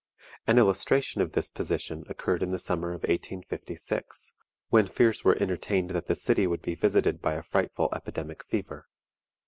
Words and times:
An 0.47 0.57
illustration 0.57 1.21
of 1.21 1.33
this 1.33 1.47
position 1.47 2.05
occurred 2.09 2.41
in 2.41 2.49
the 2.49 2.57
summer 2.57 2.87
of 2.87 3.03
1856, 3.03 4.33
when 4.69 4.87
fears 4.87 5.23
were 5.23 5.35
entertained 5.39 5.91
that 5.91 6.07
the 6.07 6.15
city 6.15 6.47
would 6.47 6.63
be 6.63 6.73
visited 6.73 7.21
by 7.21 7.35
a 7.35 7.43
frightful 7.43 7.87
epidemic 7.93 8.43
fever. 8.43 8.87